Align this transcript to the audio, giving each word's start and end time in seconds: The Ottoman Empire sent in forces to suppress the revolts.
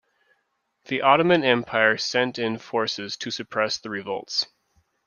The 0.87 1.03
Ottoman 1.03 1.43
Empire 1.43 1.95
sent 1.95 2.39
in 2.39 2.57
forces 2.57 3.15
to 3.17 3.29
suppress 3.29 3.77
the 3.77 3.91
revolts. 3.91 4.47